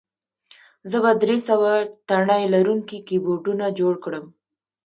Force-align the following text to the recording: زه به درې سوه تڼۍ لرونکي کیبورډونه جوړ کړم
زه 0.91 0.97
به 1.03 1.11
درې 1.23 1.37
سوه 1.49 1.71
تڼۍ 2.07 2.43
لرونکي 2.53 2.97
کیبورډونه 3.07 3.65
جوړ 3.79 3.93
کړم 4.03 4.25